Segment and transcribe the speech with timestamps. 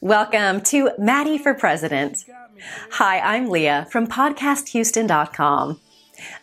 [0.00, 2.24] Welcome to Maddie for President.
[2.92, 5.80] Hi, I'm Leah from podcasthouston.com.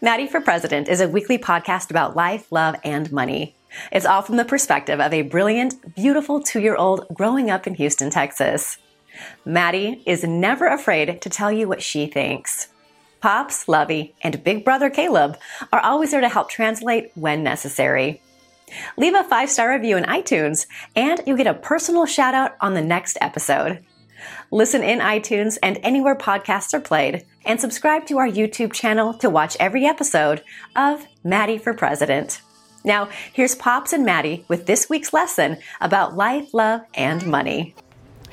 [0.01, 3.55] Maddie for President is a weekly podcast about life, love, and money.
[3.91, 7.75] It's all from the perspective of a brilliant, beautiful two year old growing up in
[7.75, 8.77] Houston, Texas.
[9.43, 12.69] Maddie is never afraid to tell you what she thinks.
[13.19, 15.37] Pops, Lovey, and Big Brother Caleb
[15.73, 18.21] are always there to help translate when necessary.
[18.97, 22.73] Leave a five star review in iTunes, and you'll get a personal shout out on
[22.73, 23.83] the next episode.
[24.51, 29.29] Listen in iTunes and anywhere podcasts are played, and subscribe to our YouTube channel to
[29.29, 30.43] watch every episode
[30.75, 32.41] of Maddie for President.
[32.83, 37.75] Now, here's Pops and Maddie with this week's lesson about life, love, and money.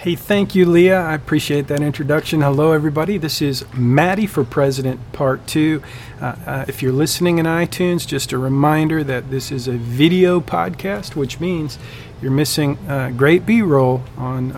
[0.02, 1.01] Hey, thank you, Leah.
[1.01, 2.41] I appreciate that introduction.
[2.41, 3.19] Hello, everybody.
[3.19, 5.80] This is Maddie for President Part 2.
[6.20, 10.41] Uh, uh, if you're listening in iTunes, just a reminder that this is a video
[10.41, 11.78] podcast, which means
[12.20, 14.51] you're missing uh, great B roll on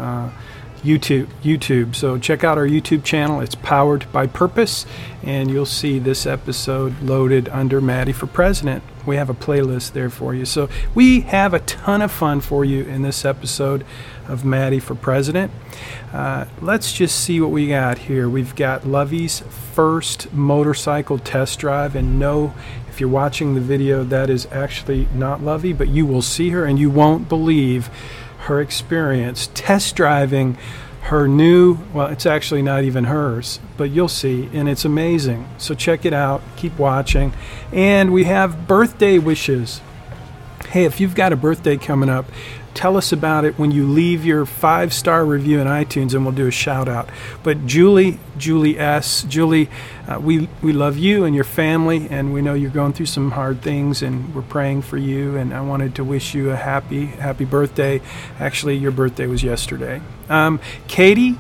[0.82, 1.28] YouTube.
[1.42, 1.94] YouTube.
[1.94, 3.40] So check out our YouTube channel.
[3.40, 4.86] It's powered by purpose,
[5.22, 8.82] and you'll see this episode loaded under Maddie for President.
[9.04, 10.46] We have a playlist there for you.
[10.46, 13.84] So we have a ton of fun for you in this episode
[14.28, 15.50] of Maddie for President.
[16.12, 18.28] Uh, let's just see what we got here.
[18.28, 22.54] We've got Lovey's first motorcycle test drive, and no,
[22.88, 26.64] if you're watching the video, that is actually not Lovey, but you will see her
[26.64, 27.88] and you won't believe
[28.40, 30.56] her experience test driving
[31.04, 35.46] her new, well, it's actually not even hers, but you'll see, and it's amazing.
[35.58, 37.34] So check it out, keep watching.
[37.72, 39.82] And we have birthday wishes.
[40.70, 42.24] Hey, if you've got a birthday coming up,
[42.74, 46.34] tell us about it when you leave your five star review in iTunes, and we'll
[46.34, 47.08] do a shout out.
[47.42, 49.70] But Julie, Julie S, Julie,
[50.08, 53.30] uh, we we love you and your family, and we know you're going through some
[53.30, 55.36] hard things, and we're praying for you.
[55.36, 58.00] And I wanted to wish you a happy happy birthday.
[58.38, 60.02] Actually, your birthday was yesterday.
[60.28, 61.38] Um, Katie,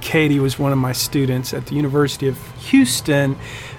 [0.00, 2.38] Katie was one of my students at the University of
[2.70, 3.36] Houston.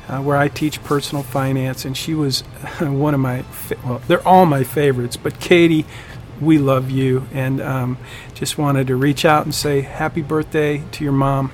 [0.10, 2.42] Uh, where I teach personal finance, and she was
[2.82, 5.86] one of my, fa- well, they're all my favorites, but Katie
[6.42, 7.98] we love you and um,
[8.34, 11.52] just wanted to reach out and say happy birthday to your mom.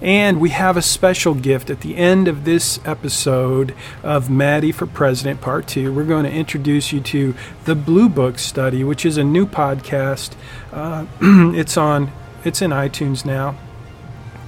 [0.00, 4.86] And we have a special gift at the end of this episode of Maddie for
[4.86, 5.92] President Part 2.
[5.92, 7.34] We're going to introduce you to
[7.64, 10.34] the Blue Book Study, which is a new podcast.
[10.72, 12.12] Uh, it's on
[12.44, 13.56] it's in iTunes now.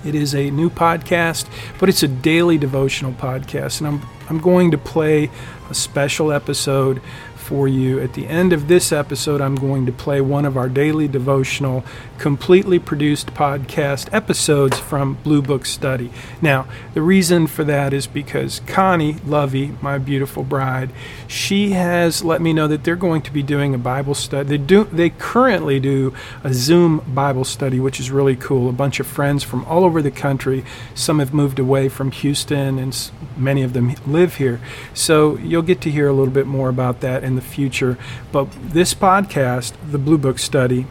[0.05, 1.47] It is a new podcast,
[1.79, 5.29] but it's a daily devotional podcast and I'm I'm going to play
[5.69, 7.03] a special episode
[7.51, 7.99] for you.
[7.99, 11.85] At the end of this episode, I'm going to play one of our daily devotional,
[12.17, 16.13] completely produced podcast episodes from Blue Book Study.
[16.41, 20.91] Now, the reason for that is because Connie Lovey, my beautiful bride,
[21.27, 24.51] she has let me know that they're going to be doing a Bible study.
[24.51, 28.69] They do they currently do a Zoom Bible study, which is really cool.
[28.69, 30.65] A bunch of friends from all over the country.
[30.95, 34.61] Some have moved away from Houston and many of them live here.
[34.95, 37.99] So you'll get to hear a little bit more about that in the future.
[38.33, 40.87] But this podcast, the Blue Book Study,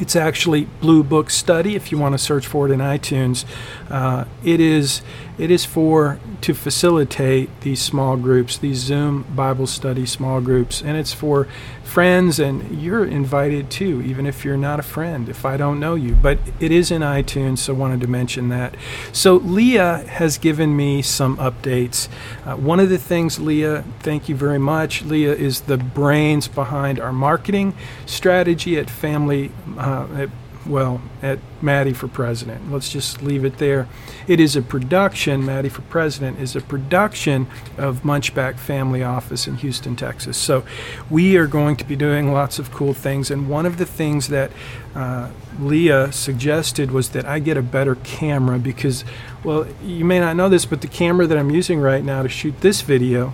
[0.00, 3.44] it's actually Blue Book Study if you want to search for it in iTunes.
[3.88, 5.02] Uh, it is
[5.40, 10.98] it is for to facilitate these small groups, these Zoom Bible study small groups, and
[10.98, 11.48] it's for
[11.82, 15.96] friends and you're invited too, even if you're not a friend, if I don't know
[15.96, 16.14] you.
[16.14, 18.76] But it is in iTunes, so wanted to mention that.
[19.12, 22.08] So Leah has given me some updates.
[22.44, 25.02] Uh, one of the things, Leah, thank you very much.
[25.02, 27.74] Leah is the brains behind our marketing
[28.06, 29.50] strategy at Family.
[29.76, 30.30] Uh, at
[30.66, 32.70] well, at Maddie for President.
[32.70, 33.88] Let's just leave it there.
[34.28, 37.46] It is a production, Maddie for President is a production
[37.78, 40.36] of Munchbach Family Office in Houston, Texas.
[40.36, 40.64] So
[41.08, 43.30] we are going to be doing lots of cool things.
[43.30, 44.50] And one of the things that
[44.94, 49.04] uh, Leah suggested was that I get a better camera because,
[49.42, 52.28] well, you may not know this, but the camera that I'm using right now to
[52.28, 53.32] shoot this video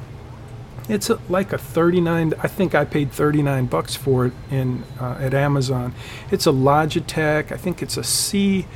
[0.89, 2.35] it's a, like a 39.
[2.43, 5.95] I think I paid 39 bucks for it in uh, at Amazon.
[6.31, 7.53] It's a Logitech.
[7.53, 8.67] I think it's a C.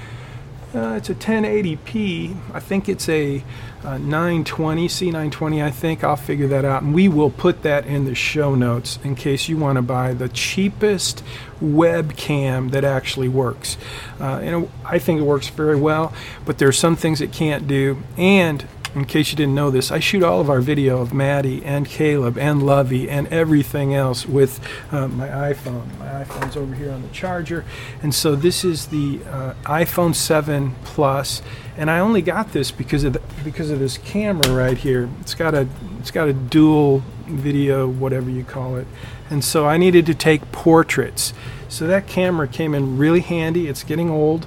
[0.73, 2.37] Uh, it's a 1080p.
[2.55, 3.43] I think it's a,
[3.83, 5.65] a 920 C920.
[5.65, 9.01] I think I'll figure that out, and we will put that in the show notes
[9.03, 11.25] in case you want to buy the cheapest
[11.61, 13.79] webcam that actually works.
[14.21, 16.13] Uh, and I think it works very well,
[16.45, 18.65] but there are some things it can't do, and
[18.95, 21.87] in case you didn't know this, I shoot all of our video of Maddie and
[21.87, 24.61] Caleb and Lovey and everything else with
[24.91, 25.97] uh, my iPhone.
[25.99, 27.65] My iPhone's over here on the charger.
[28.03, 31.41] And so this is the uh, iPhone 7 Plus,
[31.77, 35.09] and I only got this because of the, because of this camera right here.
[35.21, 35.69] It's got a
[36.01, 38.87] it's got a dual video, whatever you call it.
[39.29, 41.33] And so I needed to take portraits.
[41.69, 43.69] So that camera came in really handy.
[43.69, 44.47] It's getting old.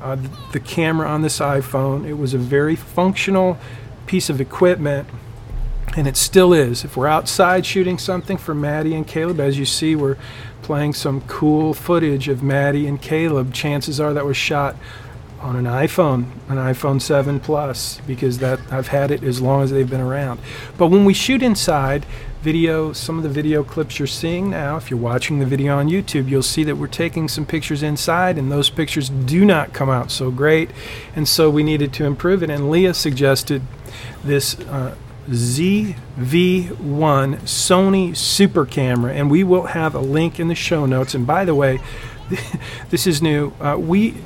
[0.00, 0.16] Uh,
[0.52, 3.58] the, camera on this iPhone, it was a very functional
[4.06, 5.06] piece of equipment
[5.96, 6.84] and it still is.
[6.84, 10.16] If we're outside shooting something for Maddie and Caleb, as you see, we're
[10.62, 13.52] playing some cool footage of Maddie and Caleb.
[13.52, 14.76] Chances are that was shot
[15.40, 19.70] on an iPhone, an iPhone 7 Plus, because that I've had it as long as
[19.70, 20.40] they've been around.
[20.76, 22.06] But when we shoot inside,
[22.42, 25.88] video, some of the video clips you're seeing now, if you're watching the video on
[25.88, 29.90] YouTube, you'll see that we're taking some pictures inside, and those pictures do not come
[29.90, 30.70] out so great,
[31.14, 32.50] and so we needed to improve it.
[32.50, 33.62] And Leah suggested
[34.24, 34.58] this.
[34.60, 34.96] Uh,
[35.28, 36.72] ZV1
[37.42, 41.14] Sony Super Camera, and we will have a link in the show notes.
[41.14, 41.78] And by the way,
[42.90, 43.52] this is new.
[43.60, 44.16] Uh, we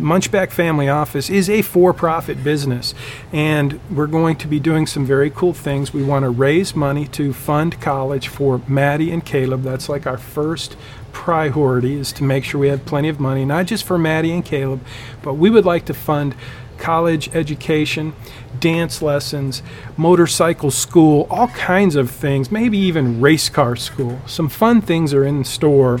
[0.00, 2.94] Munchbach Family Office is a for profit business,
[3.32, 5.92] and we're going to be doing some very cool things.
[5.92, 9.62] We want to raise money to fund college for Maddie and Caleb.
[9.62, 10.76] That's like our first
[11.12, 14.44] priority, is to make sure we have plenty of money, not just for Maddie and
[14.44, 14.84] Caleb,
[15.22, 16.34] but we would like to fund
[16.76, 18.12] college education,
[18.58, 19.62] dance lessons,
[19.96, 24.20] motorcycle school, all kinds of things, maybe even race car school.
[24.26, 26.00] Some fun things are in store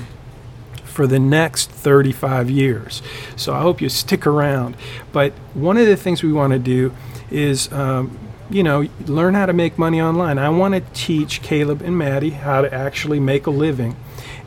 [0.94, 3.02] for the next 35 years.
[3.34, 4.76] So I hope you stick around.
[5.12, 6.94] But one of the things we want to do
[7.32, 8.16] is, um,
[8.48, 10.38] you know, learn how to make money online.
[10.38, 13.96] I want to teach Caleb and Maddie how to actually make a living.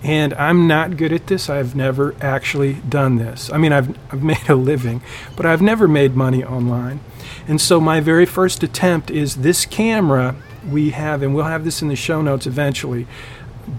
[0.04, 1.50] And I'm not good at this.
[1.50, 3.52] I've never actually done this.
[3.52, 5.02] I mean, I've, I've made a living,
[5.36, 7.02] but I've never made money online.
[7.46, 10.36] And so my very first attempt is this camera
[10.70, 13.08] we have, and we'll have this in the show notes eventually.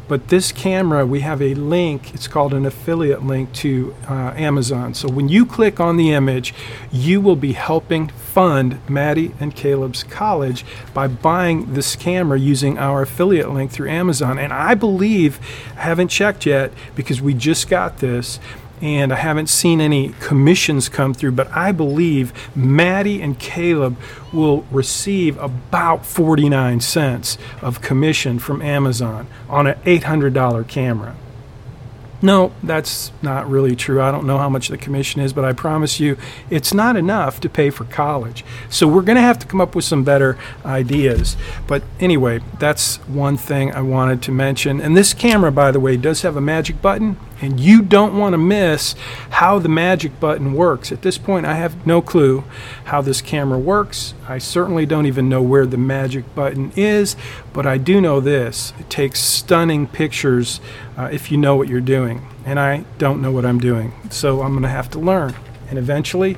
[0.06, 2.14] But this camera, we have a link.
[2.14, 4.92] It's called an affiliate link to uh, Amazon.
[4.94, 6.54] So when you click on the image,
[6.92, 13.02] you will be helping fund Maddie and Caleb's college by buying this camera using our
[13.02, 14.38] affiliate link through Amazon.
[14.38, 15.40] And I believe,
[15.76, 18.38] I haven't checked yet because we just got this
[18.80, 23.96] and I haven't seen any commissions come through, but I believe Maddie and Caleb
[24.32, 31.16] will receive about 49 cents of commission from Amazon on an $800 camera.
[32.20, 34.02] No, that's not really true.
[34.02, 36.16] I don't know how much the commission is, but I promise you
[36.50, 38.44] it's not enough to pay for college.
[38.68, 41.36] So we're going to have to come up with some better ideas.
[41.68, 44.80] But anyway, that's one thing I wanted to mention.
[44.80, 48.32] And this camera, by the way, does have a magic button, and you don't want
[48.32, 48.94] to miss
[49.30, 50.90] how the magic button works.
[50.90, 52.44] At this point, I have no clue
[52.84, 54.14] how this camera works.
[54.26, 57.16] I certainly don't even know where the magic button is,
[57.52, 60.60] but I do know this it takes stunning pictures
[60.96, 62.26] uh, if you know what you're doing.
[62.44, 65.34] And I don't know what I'm doing, so I'm going to have to learn.
[65.68, 66.36] And eventually,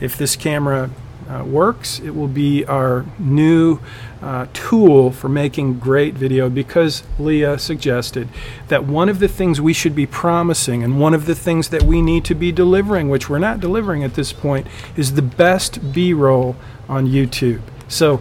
[0.00, 0.90] if this camera
[1.28, 3.80] uh, works, it will be our new
[4.22, 8.28] uh, tool for making great video because Leah suggested
[8.68, 11.82] that one of the things we should be promising and one of the things that
[11.82, 15.92] we need to be delivering, which we're not delivering at this point, is the best
[15.92, 16.56] B roll
[16.88, 17.60] on YouTube.
[17.88, 18.20] So,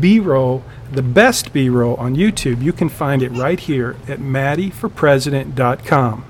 [0.00, 4.20] B roll, the best B roll on YouTube, you can find it right here at
[4.20, 6.24] maddieforpresident.com.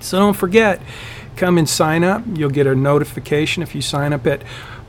[0.00, 0.80] So, don't forget,
[1.36, 2.22] come and sign up.
[2.34, 4.42] You'll get a notification if you sign up at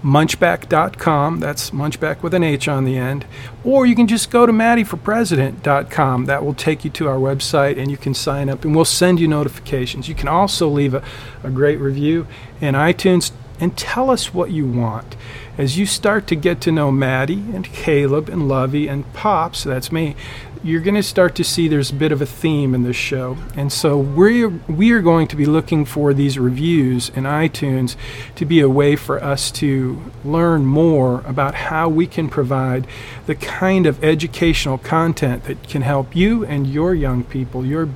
[0.03, 1.39] munchbach.com.
[1.39, 3.25] That's munchbach with an H on the end.
[3.63, 6.25] Or you can just go to maddieforpresident.com.
[6.25, 9.19] That will take you to our website and you can sign up and we'll send
[9.19, 10.07] you notifications.
[10.07, 11.03] You can also leave a,
[11.43, 12.27] a great review
[12.61, 15.15] in iTunes and tell us what you want.
[15.57, 19.91] As you start to get to know Maddie and Caleb and Lovey and Pops, that's
[19.91, 20.15] me,
[20.61, 23.37] you're going to start to see there's a bit of a theme in this show.
[23.55, 27.95] And so we're, we are going to be looking for these reviews in iTunes
[28.35, 32.85] to be a way for us to learn more about how we can provide
[33.25, 37.87] the kind of educational content that can help you and your young people, your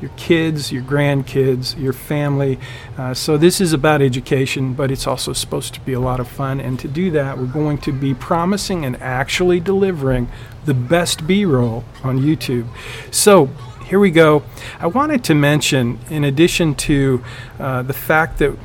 [0.00, 2.58] your kids, your grandkids, your family.
[2.96, 6.28] Uh, so, this is about education, but it's also supposed to be a lot of
[6.28, 6.60] fun.
[6.60, 10.28] And to do that, we're going to be promising and actually delivering
[10.64, 12.66] the best B roll on YouTube.
[13.10, 13.50] So,
[13.84, 14.44] here we go.
[14.78, 17.24] I wanted to mention, in addition to
[17.58, 18.56] uh, the fact that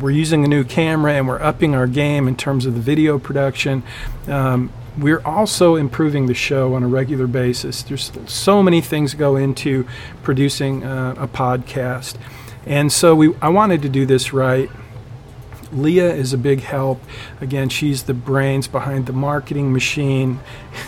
[0.00, 3.18] we're using a new camera and we're upping our game in terms of the video
[3.18, 3.82] production.
[4.26, 7.82] Um, we're also improving the show on a regular basis.
[7.82, 9.86] There's so many things go into
[10.22, 12.16] producing uh, a podcast,
[12.66, 14.70] and so we I wanted to do this right.
[15.72, 17.02] Leah is a big help.
[17.40, 20.38] Again, she's the brains behind the marketing machine.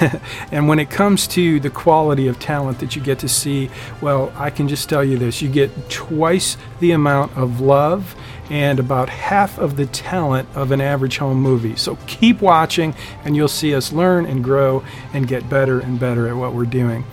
[0.52, 3.68] and when it comes to the quality of talent that you get to see,
[4.00, 8.14] well, I can just tell you this you get twice the amount of love
[8.50, 11.76] and about half of the talent of an average home movie.
[11.76, 16.28] So keep watching, and you'll see us learn and grow and get better and better
[16.28, 17.04] at what we're doing.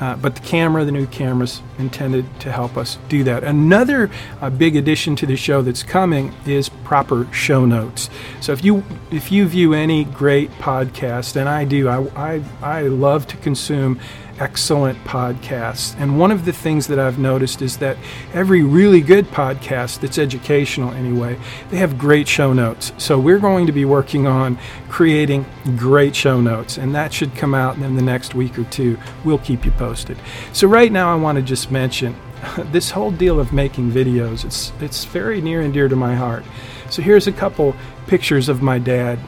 [0.00, 3.44] Uh, but the camera, the new camera's intended to help us do that.
[3.44, 8.10] Another uh, big addition to the show that's coming is proper show notes.
[8.40, 12.82] So if you if you view any great podcast, and I do, I I, I
[12.82, 14.00] love to consume
[14.42, 15.94] excellent podcasts.
[16.00, 17.96] And one of the things that I've noticed is that
[18.34, 21.38] every really good podcast that's educational anyway,
[21.70, 22.92] they have great show notes.
[22.98, 24.58] So we're going to be working on
[24.88, 25.46] creating
[25.76, 28.98] great show notes, and that should come out in the next week or two.
[29.24, 30.18] We'll keep you posted.
[30.52, 32.16] So right now I want to just mention
[32.72, 34.44] this whole deal of making videos.
[34.44, 36.44] It's it's very near and dear to my heart.
[36.90, 37.76] So here's a couple
[38.08, 39.20] pictures of my dad.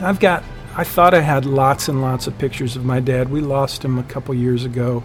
[0.00, 0.44] I've got
[0.76, 3.30] I thought I had lots and lots of pictures of my dad.
[3.30, 5.02] We lost him a couple years ago.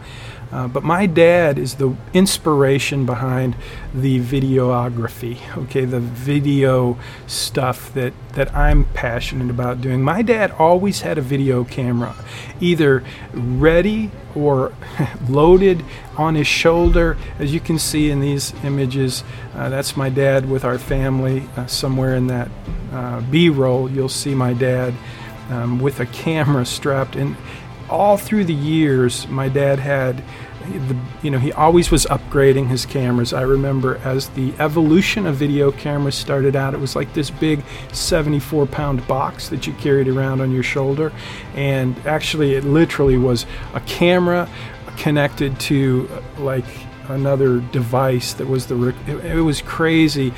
[0.52, 3.56] Uh, but my dad is the inspiration behind
[3.94, 10.04] the videography, okay, the video stuff that, that I'm passionate about doing.
[10.04, 12.16] My dad always had a video camera,
[12.62, 13.04] either
[13.34, 14.72] ready or
[15.28, 15.84] loaded
[16.16, 17.18] on his shoulder.
[17.40, 19.24] As you can see in these images,
[19.56, 21.50] uh, that's my dad with our family.
[21.58, 22.50] Uh, somewhere in that
[22.94, 24.94] uh, B roll, you'll see my dad
[25.50, 27.16] um, with a camera strapped.
[27.16, 27.36] And
[27.90, 30.24] all through the years, my dad had.
[30.66, 33.34] The, you know, he always was upgrading his cameras.
[33.34, 37.64] I remember as the evolution of video cameras started out, it was like this big
[37.92, 41.14] 74 pound box that you carried around on your shoulder.
[41.54, 44.50] And actually, it literally was a camera
[44.98, 46.10] connected to
[46.40, 46.66] like
[47.10, 50.34] another device that was the it, it was crazy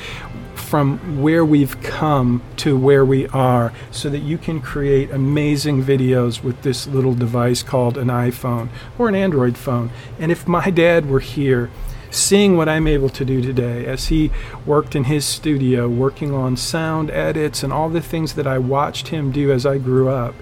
[0.58, 6.42] from where we've come to where we are so that you can create amazing videos
[6.42, 9.90] with this little device called an iPhone or an Android phone.
[10.18, 11.70] And if my dad were here,
[12.10, 14.30] seeing what I'm able to do today as he
[14.64, 19.08] worked in his studio, working on sound edits and all the things that I watched
[19.08, 20.34] him do as I grew up,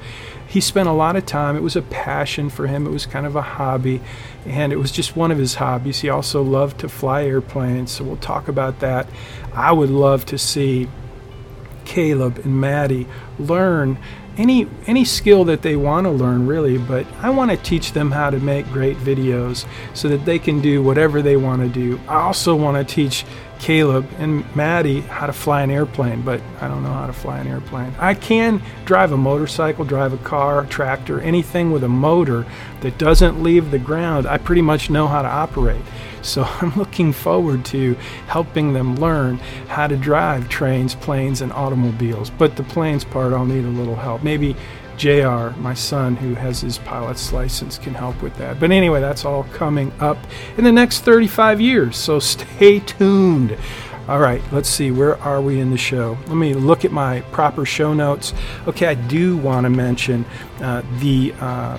[0.47, 1.57] he spent a lot of time.
[1.57, 4.01] It was a passion for him, it was kind of a hobby,
[4.45, 6.01] and it was just one of his hobbies.
[6.01, 9.09] He also loved to fly airplanes, so we'll talk about that.
[9.55, 10.89] I would love to see
[11.85, 13.07] Caleb and Maddie
[13.39, 13.99] learn
[14.37, 18.11] any any skill that they want to learn really but i want to teach them
[18.11, 21.99] how to make great videos so that they can do whatever they want to do
[22.07, 23.25] i also want to teach
[23.59, 27.39] Caleb and Maddie how to fly an airplane, but I don't know how to fly
[27.39, 27.93] an airplane.
[27.99, 32.47] I can drive a motorcycle, drive a car, tractor, anything with a motor
[32.81, 34.27] that doesn't leave the ground.
[34.27, 35.83] I pretty much know how to operate.
[36.23, 37.95] So I'm looking forward to
[38.27, 42.31] helping them learn how to drive trains, planes, and automobiles.
[42.31, 44.23] But the planes part, I'll need a little help.
[44.23, 44.57] Maybe
[44.97, 48.59] JR, my son, who has his pilot's license, can help with that.
[48.59, 50.19] But anyway, that's all coming up
[50.57, 53.57] in the next 35 years, so stay tuned.
[54.09, 56.17] All right, let's see, where are we in the show?
[56.29, 58.33] Let me look at my proper show notes.
[58.69, 60.25] Okay, I do want to mention
[60.61, 61.35] uh, the.
[61.41, 61.79] Uh,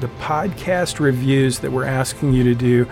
[0.00, 2.86] the podcast reviews that we're asking you to do.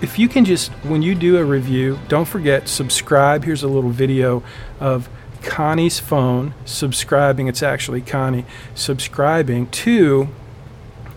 [0.00, 3.44] If you can just, when you do a review, don't forget subscribe.
[3.44, 4.42] Here's a little video
[4.80, 5.10] of
[5.46, 10.28] Connie's phone subscribing, it's actually Connie subscribing to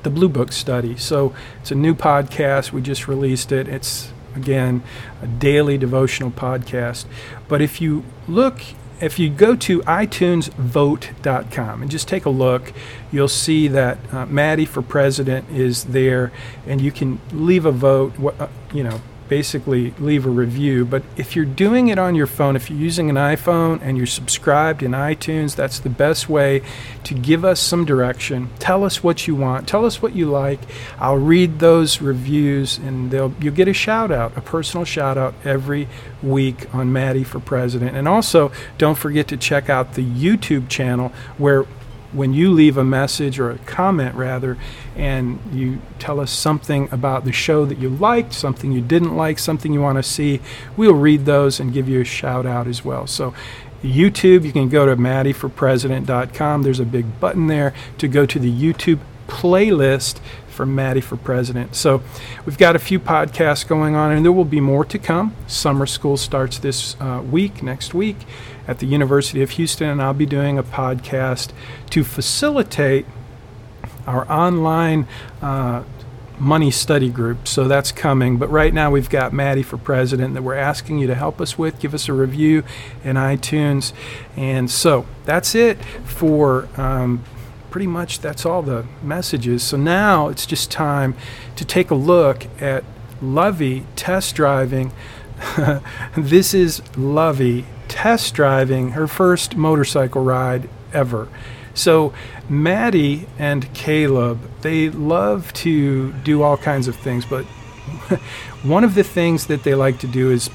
[0.04, 0.96] the Blue Book study.
[0.96, 2.72] So it's a new podcast.
[2.72, 3.68] We just released it.
[3.68, 4.84] It's, again,
[5.22, 7.06] a daily devotional podcast.
[7.50, 8.62] But if you look,
[9.02, 12.72] if you go to itunesvote.com and just take a look,
[13.12, 16.32] you'll see that uh, Maddie for President is there,
[16.66, 18.14] and you can leave a vote.
[18.40, 20.84] Uh, you know, basically leave a review.
[20.84, 24.08] But if you're doing it on your phone, if you're using an iPhone and you're
[24.08, 26.62] subscribed in iTunes, that's the best way
[27.06, 28.50] to give us some direction.
[28.60, 29.68] Tell us what you want.
[29.68, 30.60] Tell us what you like.
[31.00, 35.36] I'll read those reviews and they'll you'll get a shout out, a personal shout out
[35.46, 35.88] every
[36.22, 37.96] week on Maddie for President.
[37.96, 41.66] And also don't forget to check out the YouTube channel where
[42.12, 44.58] when you leave a message or a comment rather
[44.96, 49.38] and you tell us something about the show that you liked something you didn't like
[49.38, 50.40] something you want to see
[50.76, 53.08] we'll read those and give you a shout out as well.
[53.08, 53.34] So
[53.84, 58.52] youtube you can go to maddieforpresident.com there's a big button there to go to the
[58.52, 59.00] youtube
[59.30, 60.20] playlist
[60.50, 61.74] for Maddie for President.
[61.76, 62.02] So
[62.46, 65.34] we've got a few podcasts going on, and there will be more to come.
[65.48, 68.18] Summer school starts this uh, week, next week,
[68.68, 71.52] at the University of Houston, and I'll be doing a podcast
[71.92, 73.06] to facilitate
[74.06, 75.08] our online.
[75.42, 75.84] Uh,
[76.40, 77.48] money study group.
[77.48, 78.38] So that's coming.
[78.38, 81.58] But right now we've got Maddie for president that we're asking you to help us
[81.58, 81.80] with.
[81.80, 82.64] Give us a review
[83.04, 83.92] in iTunes.
[84.38, 87.24] And so that's it for um,
[87.70, 89.64] pretty much that's all the messages.
[89.64, 91.16] So now it's just time
[91.56, 92.84] to take a look at
[93.22, 94.92] Lovey test driving.
[96.18, 101.28] this is Lovey test driving her first motorcycle ride ever.
[101.74, 102.14] So,
[102.50, 107.46] Maddie and Caleb, they love to do all kinds of things, but
[108.64, 110.50] one of the things that they like to do is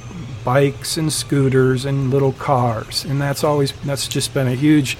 [0.44, 3.04] bikes and scooters and little cars.
[3.04, 4.98] And that's always, that's just been a huge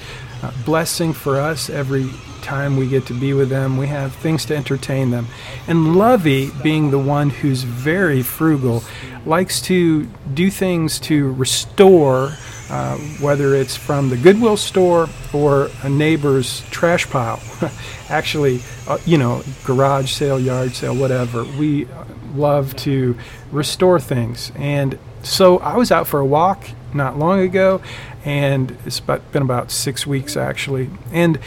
[0.65, 2.09] blessing for us every
[2.45, 3.77] time we get to be with them.
[3.77, 5.27] We have things to entertain them.
[5.67, 8.85] And Lovey, being the one who's very frugal,
[9.25, 12.35] likes to do things to restore,
[12.71, 17.41] uh, whether it's from the Goodwill store or a neighbor's trash pile.
[18.09, 21.45] Actually, uh, you know, garage sale, yard sale, whatever.
[21.45, 21.89] We
[22.35, 23.17] love to
[23.51, 24.53] restore things.
[24.57, 27.83] And so I was out for a walk not long ago,
[28.25, 30.91] and it's about, been about six weeks actually.
[31.11, 31.39] And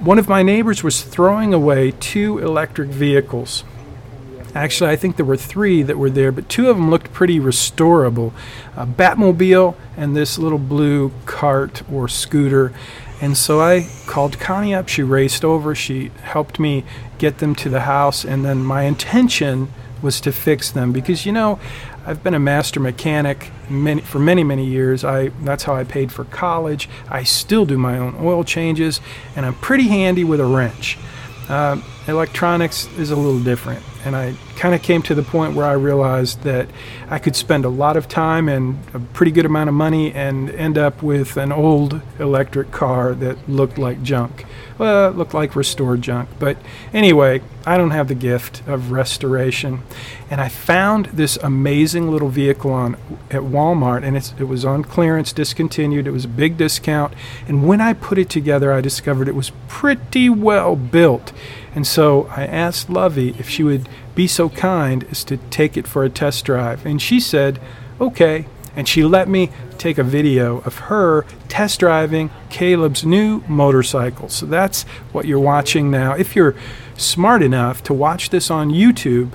[0.00, 3.64] one of my neighbors was throwing away two electric vehicles.
[4.54, 7.40] Actually, I think there were three that were there, but two of them looked pretty
[7.40, 8.32] restorable
[8.76, 12.72] a Batmobile and this little blue cart or scooter.
[13.20, 14.88] And so I called Connie up.
[14.88, 15.74] She raced over.
[15.74, 16.84] She helped me
[17.18, 18.24] get them to the house.
[18.24, 21.58] And then my intention was to fix them because, you know,
[22.06, 25.04] I've been a master mechanic many, for many, many years.
[25.04, 26.88] I that's how I paid for college.
[27.08, 29.00] I still do my own oil changes,
[29.34, 30.98] and I'm pretty handy with a wrench.
[31.48, 35.66] Uh, electronics is a little different, and I kind of came to the point where
[35.66, 36.68] I realized that
[37.08, 40.50] I could spend a lot of time and a pretty good amount of money and
[40.50, 44.46] end up with an old electric car that looked like junk.
[44.76, 46.28] Well, it looked like restored junk.
[46.38, 46.56] But
[46.92, 49.82] anyway, I don't have the gift of restoration.
[50.30, 52.94] And I found this amazing little vehicle on
[53.30, 56.06] at Walmart, and it was on clearance, discontinued.
[56.06, 57.14] It was a big discount.
[57.46, 61.32] And when I put it together, I discovered it was pretty well built.
[61.74, 65.86] And so I asked Lovey if she would be so kind as to take it
[65.86, 66.84] for a test drive.
[66.84, 67.60] And she said,
[68.00, 68.46] okay.
[68.76, 74.28] And she let me take a video of her test driving Caleb's new motorcycle.
[74.28, 76.14] So that's what you're watching now.
[76.14, 76.54] If you're
[76.96, 79.32] smart enough to watch this on YouTube,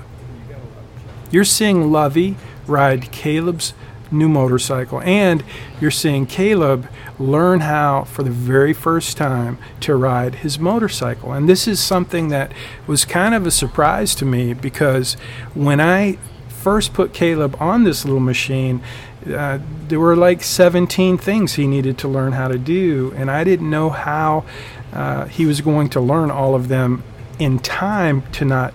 [1.31, 3.73] you're seeing Lovey ride Caleb's
[4.11, 5.01] new motorcycle.
[5.01, 5.43] And
[5.79, 11.31] you're seeing Caleb learn how, for the very first time, to ride his motorcycle.
[11.33, 12.51] And this is something that
[12.87, 15.15] was kind of a surprise to me because
[15.53, 18.81] when I first put Caleb on this little machine,
[19.27, 23.43] uh, there were like 17 things he needed to learn how to do, and I
[23.43, 24.45] didn't know how
[24.93, 27.03] uh, he was going to learn all of them
[27.37, 28.73] in time to not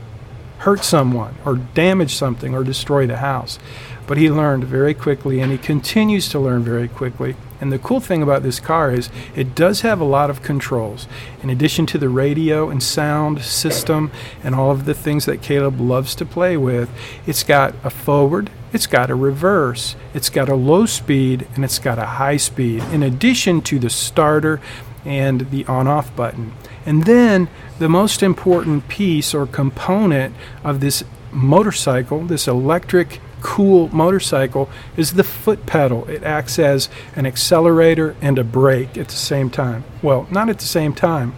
[0.59, 3.59] hurt someone or damage something or destroy the house.
[4.07, 7.37] But he learned very quickly and he continues to learn very quickly.
[7.61, 11.07] And the cool thing about this car is it does have a lot of controls.
[11.43, 14.11] In addition to the radio and sound system
[14.43, 16.91] and all of the things that Caleb loves to play with,
[17.27, 21.79] it's got a forward, it's got a reverse, it's got a low speed, and it's
[21.79, 24.61] got a high speed, in addition to the starter
[25.05, 26.53] and the on off button.
[26.85, 34.71] And then the most important piece or component of this motorcycle, this electric cool motorcycle
[34.97, 36.07] is the foot pedal.
[36.09, 39.85] It acts as an accelerator and a brake at the same time.
[40.03, 41.35] Well, not at the same time.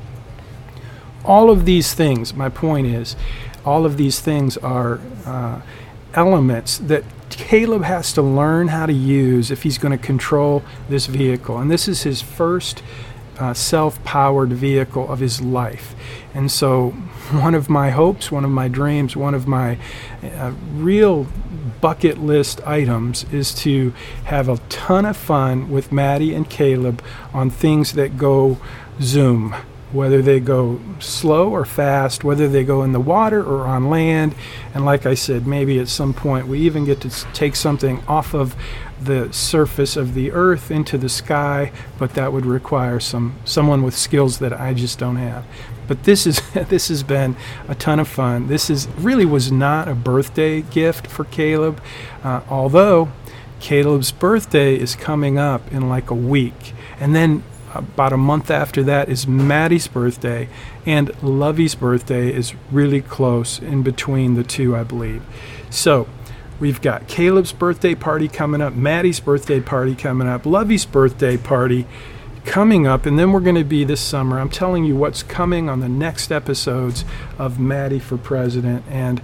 [1.24, 3.16] All of these things, my point is,
[3.64, 5.60] all of these things are uh,
[6.14, 7.02] elements that
[7.36, 11.58] Caleb has to learn how to use if he's going to control this vehicle.
[11.58, 12.82] And this is his first
[13.38, 15.94] uh, self powered vehicle of his life.
[16.34, 16.90] And so,
[17.32, 19.78] one of my hopes, one of my dreams, one of my
[20.22, 21.26] uh, real
[21.80, 23.92] bucket list items is to
[24.24, 27.02] have a ton of fun with Maddie and Caleb
[27.34, 28.58] on things that go
[29.00, 29.54] zoom
[29.92, 34.34] whether they go slow or fast, whether they go in the water or on land.
[34.74, 38.34] And like I said, maybe at some point we even get to take something off
[38.34, 38.56] of
[39.00, 43.96] the surface of the earth into the sky, but that would require some someone with
[43.96, 45.44] skills that I just don't have.
[45.86, 47.36] But this is this has been
[47.68, 48.48] a ton of fun.
[48.48, 51.80] This is really was not a birthday gift for Caleb,
[52.24, 53.12] uh, although
[53.60, 57.42] Caleb's birthday is coming up in like a week, and then
[57.74, 60.48] about a month after that is Maddie's birthday,
[60.84, 65.22] and Lovey's birthday is really close in between the two, I believe.
[65.70, 66.08] So
[66.60, 71.86] we've got Caleb's birthday party coming up, Maddie's birthday party coming up, Lovey's birthday party
[72.44, 74.38] coming up, and then we're going to be this summer.
[74.38, 77.04] I'm telling you what's coming on the next episodes
[77.38, 79.20] of Maddie for President, and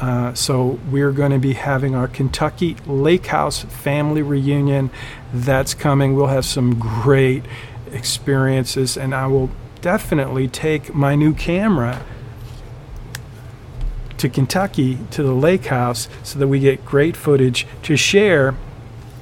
[0.00, 4.90] uh, so we're going to be having our Kentucky Lake House family reunion.
[5.32, 6.16] That's coming.
[6.16, 7.44] We'll have some great
[7.94, 12.02] experiences, and I will definitely take my new camera
[14.18, 18.54] to Kentucky to the lake house so that we get great footage to share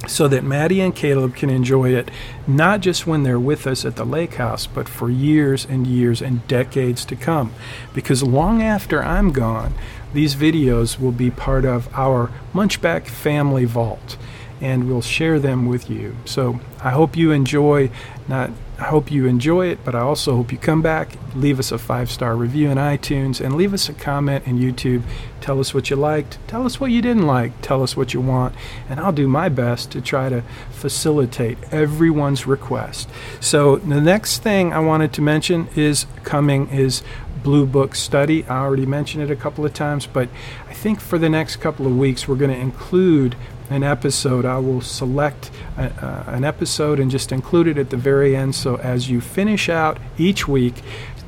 [0.06, 2.10] so that Maddie and Caleb can enjoy it
[2.46, 6.20] not just when they're with us at the lake house, but for years and years
[6.20, 7.52] and decades to come.
[7.94, 9.74] Because long after I'm gone,
[10.12, 14.16] these videos will be part of our Munchbach family vault
[14.62, 16.16] and we'll share them with you.
[16.24, 17.90] So I hope you enjoy
[18.28, 18.50] not
[18.82, 21.78] I hope you enjoy it, but I also hope you come back, leave us a
[21.78, 25.04] five star review in iTunes, and leave us a comment in YouTube.
[25.40, 28.20] Tell us what you liked, tell us what you didn't like, tell us what you
[28.20, 28.56] want,
[28.88, 33.08] and I'll do my best to try to facilitate everyone's request.
[33.38, 37.04] So, the next thing I wanted to mention is coming is
[37.44, 38.44] Blue Book Study.
[38.46, 40.28] I already mentioned it a couple of times, but
[40.68, 43.36] I think for the next couple of weeks, we're going to include
[43.72, 47.96] an episode, I will select a, uh, an episode and just include it at the
[47.96, 48.54] very end.
[48.54, 50.82] So as you finish out each week,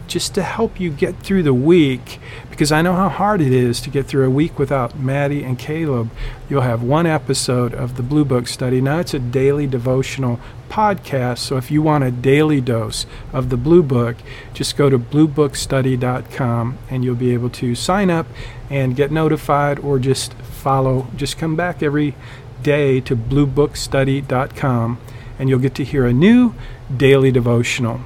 [0.07, 3.81] just to help you get through the week, because I know how hard it is
[3.81, 6.11] to get through a week without Maddie and Caleb.
[6.49, 8.81] You'll have one episode of the Blue Book study.
[8.81, 13.57] Now it's a daily devotional podcast, so if you want a daily dose of the
[13.57, 14.17] Blue Book,
[14.53, 18.27] just go to bluebookstudy.com and you'll be able to sign up
[18.71, 21.07] and get notified or just follow.
[21.17, 22.15] Just come back every
[22.63, 24.99] day to bluebookstudy.com
[25.39, 26.55] and you'll get to hear a new
[26.97, 28.01] daily devotional.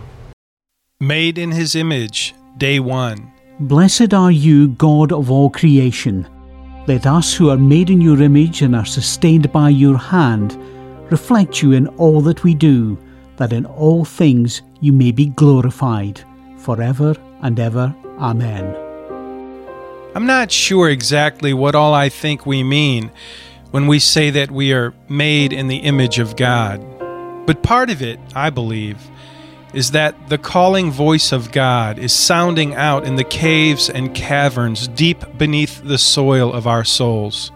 [1.00, 3.32] Made in His Image, Day 1.
[3.60, 6.28] Blessed are you, God of all creation.
[6.86, 10.58] Let us who are made in your image and are sustained by your hand
[11.10, 12.98] reflect you in all that we do,
[13.36, 16.22] that in all things you may be glorified,
[16.56, 17.94] forever and ever.
[18.18, 18.87] Amen.
[20.14, 23.10] I'm not sure exactly what all I think we mean
[23.70, 26.80] when we say that we are made in the image of God.
[27.46, 28.98] But part of it, I believe,
[29.74, 34.88] is that the calling voice of God is sounding out in the caves and caverns
[34.88, 37.52] deep beneath the soil of our souls.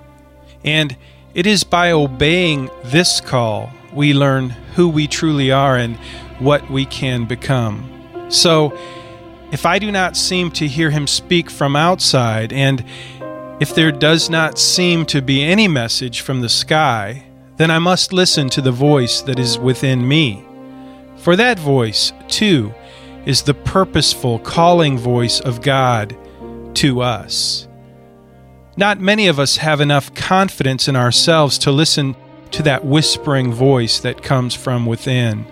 [0.63, 0.97] And
[1.35, 5.97] it is by obeying this call we learn who we truly are and
[6.39, 7.89] what we can become.
[8.29, 8.77] So,
[9.53, 12.83] if I do not seem to hear him speak from outside, and
[13.61, 17.27] if there does not seem to be any message from the sky,
[17.59, 20.43] then I must listen to the voice that is within me.
[21.17, 22.75] For that voice, too,
[23.27, 26.17] is the purposeful calling voice of God
[26.77, 27.69] to us.
[28.79, 32.17] Not many of us have enough confidence in ourselves to listen
[32.53, 35.45] to that whispering voice that comes from within.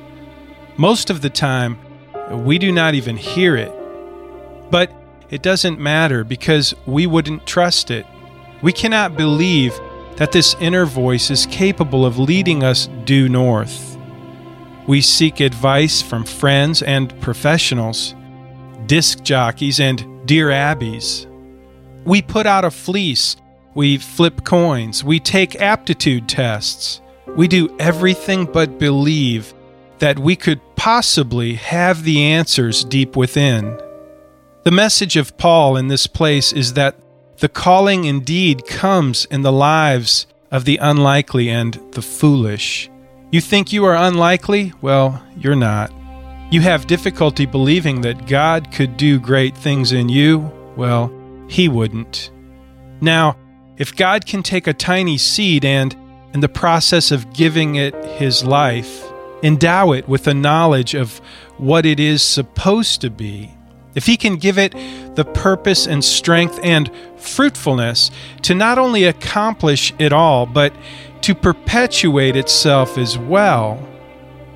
[0.79, 1.79] Most of the time,
[2.31, 3.71] we do not even hear it
[4.71, 4.93] but
[5.31, 8.07] it doesn't matter because we wouldn't trust it.
[8.63, 9.79] We cannot believe
[10.17, 13.97] that this inner voice is capable of leading us due north.
[14.87, 18.15] We seek advice from friends and professionals,
[18.87, 21.27] disc jockeys and dear abbeys.
[22.05, 23.37] We put out a fleece,
[23.75, 27.01] we flip coins, we take aptitude tests.
[27.37, 29.55] We do everything but believe
[30.01, 33.79] that we could possibly have the answers deep within.
[34.63, 36.95] The message of Paul in this place is that
[37.39, 42.91] the calling indeed comes in the lives of the unlikely and the foolish.
[43.31, 44.75] You think you are unlikely?
[44.83, 45.91] Well, you're not.
[46.51, 50.53] You have difficulty believing that God could do great things in you?
[50.77, 51.11] Well,
[51.49, 52.31] He wouldn't.
[53.01, 53.39] Now,
[53.79, 55.97] if God can take a tiny seed and,
[56.35, 59.11] in the process of giving it His life,
[59.43, 61.19] endow it with a knowledge of
[61.57, 63.55] what it is supposed to be,
[63.95, 64.73] if He can give it
[65.17, 68.11] the purpose and strength and fruitfulness
[68.43, 70.73] to not only accomplish it all, but
[71.23, 73.87] to perpetuate itself as well,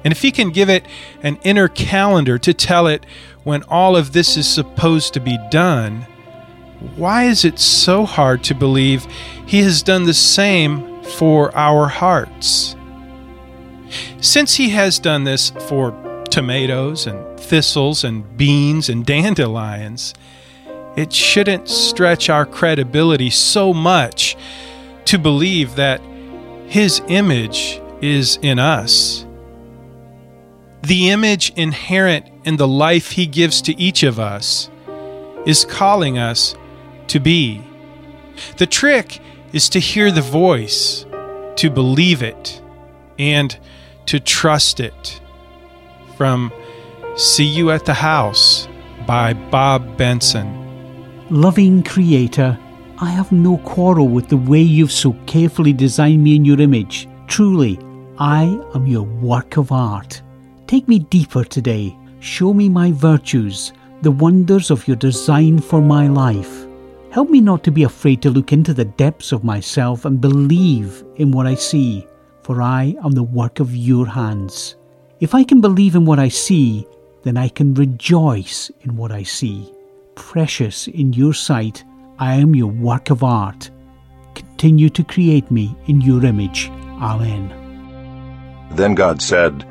[0.05, 0.87] and if He can give it
[1.23, 3.05] an inner calendar to tell it
[3.42, 6.07] when all of this is supposed to be done,
[6.97, 9.07] why is it so hard to believe
[9.47, 12.77] He has done the same for our hearts?
[14.20, 15.92] Since He has done this for
[16.31, 20.15] tomatoes and thistles and beans and dandelions,
[20.97, 24.37] it shouldn't stretch our credibility so much
[25.07, 26.01] to believe that
[26.67, 29.27] His image is in us.
[30.83, 34.71] The image inherent in the life He gives to each of us
[35.47, 36.55] is calling us
[37.09, 37.63] to be.
[38.57, 39.21] The trick
[39.53, 41.07] is to hear the voice,
[41.57, 42.61] to believe it,
[43.19, 43.57] and
[44.07, 45.21] to trust it.
[46.17, 46.53] From
[47.16, 48.66] See You at the House
[49.07, 50.48] by Bob Benson.
[51.31, 52.59] Loving Creator,
[52.98, 57.09] I have no quarrel with the way you've so carefully designed me in your image.
[57.29, 57.79] Truly,
[58.18, 60.22] I am your work of art.
[60.66, 61.96] Take me deeper today.
[62.18, 63.72] Show me my virtues,
[64.03, 66.66] the wonders of your design for my life.
[67.11, 71.05] Help me not to be afraid to look into the depths of myself and believe
[71.14, 72.09] in what I see.
[72.44, 74.77] for I am the work of your hands.
[75.18, 76.87] If I can believe in what I see,
[77.25, 79.73] then I can rejoice in what I see.
[80.15, 81.83] Precious in your sight,
[82.19, 83.71] I am your work of art.
[84.35, 86.71] Continue to create me in your image.
[87.01, 87.53] Amen.
[88.73, 89.67] Then God said,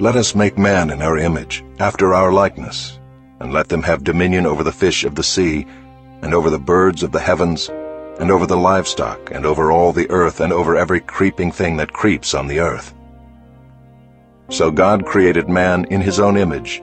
[0.00, 2.98] Let us make man in our image, after our likeness,
[3.40, 5.66] and let them have dominion over the fish of the sea,
[6.22, 7.68] and over the birds of the heavens,
[8.18, 11.92] and over the livestock, and over all the earth, and over every creeping thing that
[11.92, 12.94] creeps on the earth.
[14.50, 16.82] So God created man in his own image.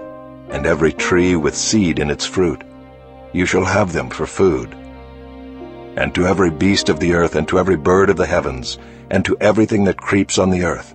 [0.51, 2.63] and every tree with seed in its fruit.
[3.33, 4.73] You shall have them for food.
[5.95, 8.77] And to every beast of the earth, and to every bird of the heavens,
[9.09, 10.93] and to everything that creeps on the earth,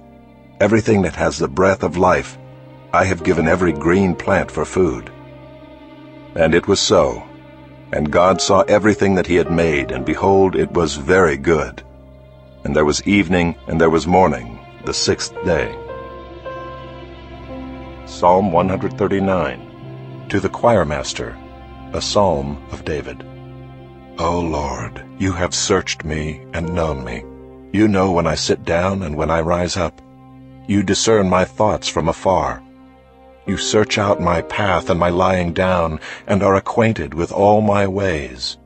[0.60, 2.38] everything that has the breath of life,
[2.92, 5.10] I have given every green plant for food.
[6.34, 7.22] And it was so.
[7.92, 11.82] And God saw everything that he had made, and behold, it was very good.
[12.64, 15.85] And there was evening, and there was morning, the sixth day.
[18.06, 21.36] Psalm 139 To the choirmaster,
[21.92, 23.24] a psalm of David.
[24.20, 27.24] O Lord, you have searched me and known me.
[27.72, 30.00] You know when I sit down and when I rise up.
[30.68, 32.62] You discern my thoughts from afar.
[33.44, 37.88] You search out my path and my lying down, and are acquainted with all my
[37.88, 38.56] ways.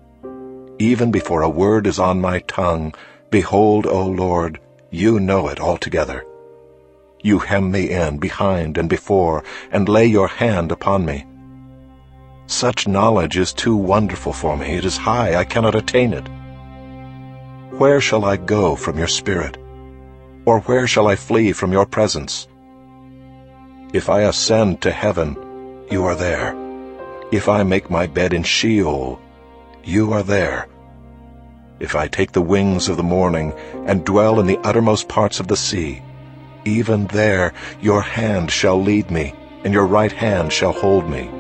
[0.79, 2.95] Even before a word is on my tongue,
[3.31, 6.27] Behold, O Lord, you know it altogether.
[7.23, 11.27] You hem me in behind and before, and lay your hand upon me.
[12.47, 14.67] Such knowledge is too wonderful for me.
[14.77, 16.27] It is high, I cannot attain it.
[17.79, 19.57] Where shall I go from your spirit?
[20.47, 22.49] Or where shall I flee from your presence?
[23.93, 25.37] If I ascend to heaven,
[25.91, 26.57] you are there.
[27.31, 29.21] If I make my bed in Sheol,
[29.85, 30.69] you are there.
[31.79, 33.53] If I take the wings of the morning
[33.87, 36.03] and dwell in the uttermost parts of the sea,
[36.65, 41.31] even there your hand shall lead me, and your right hand shall hold me.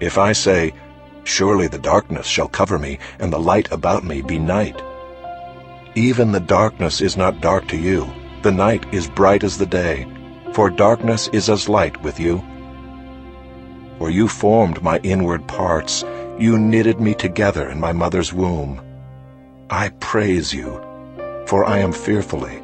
[0.00, 0.72] If I say,
[1.24, 4.80] Surely the darkness shall cover me, and the light about me be night.
[5.94, 8.06] Even the darkness is not dark to you.
[8.42, 10.06] The night is bright as the day,
[10.52, 12.44] for darkness is as light with you.
[13.98, 16.04] For you formed my inward parts,
[16.38, 18.82] you knitted me together in my mother's womb.
[19.70, 20.78] I praise you,
[21.46, 22.63] for I am fearfully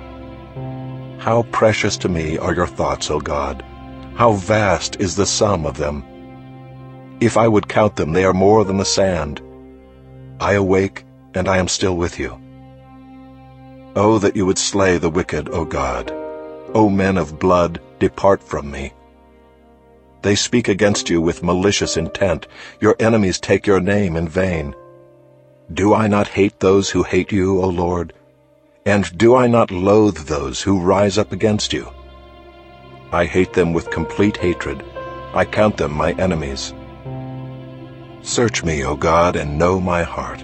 [1.21, 3.63] How precious to me are your thoughts, O God!
[4.15, 6.03] How vast is the sum of them!
[7.19, 9.39] If I would count them, they are more than the sand.
[10.39, 11.05] I awake,
[11.35, 12.41] and I am still with you.
[13.95, 16.11] Oh, that you would slay the wicked, O God!
[16.73, 18.91] O men of blood, depart from me.
[20.23, 22.47] They speak against you with malicious intent.
[22.79, 24.73] Your enemies take your name in vain.
[25.71, 28.11] Do I not hate those who hate you, O Lord?
[28.85, 31.87] And do I not loathe those who rise up against you?
[33.11, 34.83] I hate them with complete hatred.
[35.35, 36.73] I count them my enemies.
[38.23, 40.43] Search me, O God, and know my heart.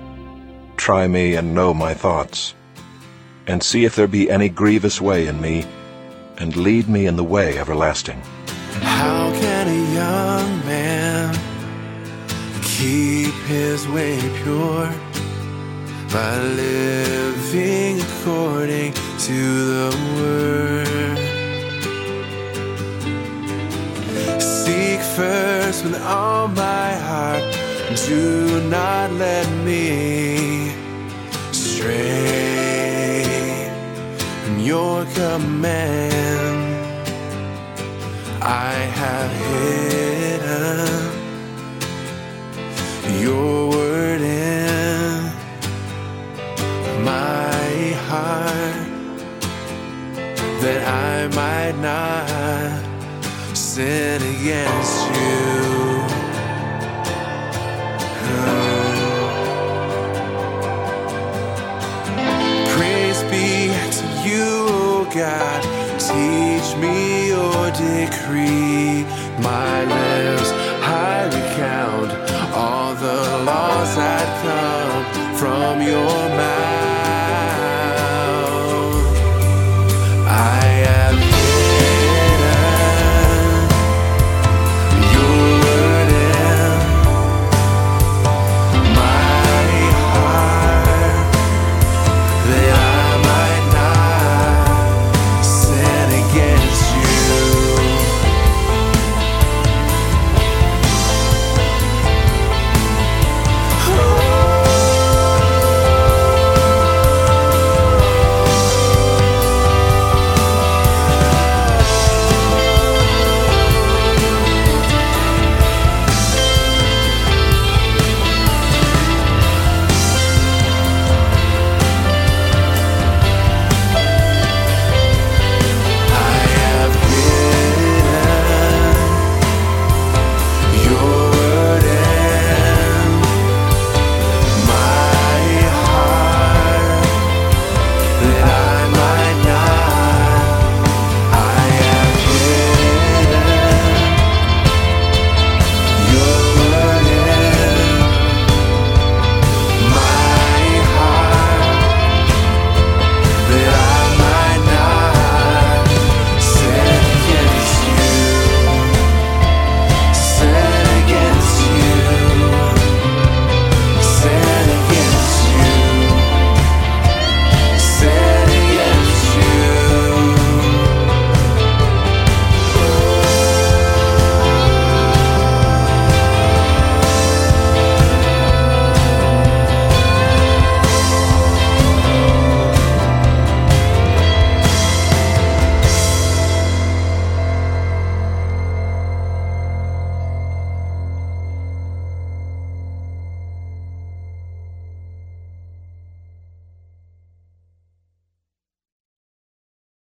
[0.78, 2.54] Try me and know my thoughts.
[3.48, 5.66] And see if there be any grievous way in me,
[6.38, 8.22] and lead me in the way everlasting.
[8.82, 11.34] How can a young man
[12.62, 14.94] keep his way pure?
[16.12, 21.18] By living according to the word.
[24.42, 27.44] Seek first with all my heart,
[28.08, 30.72] do not let me
[31.52, 33.24] stray
[34.44, 36.58] from your command.
[38.42, 39.87] I have hidden
[51.82, 52.82] not
[53.56, 55.68] sin against you.
[62.76, 65.62] Praise be to you, oh God.
[66.00, 69.06] Teach me your decree.
[69.42, 70.52] My lips
[70.84, 72.12] I recount
[72.54, 76.37] all the laws that come from your.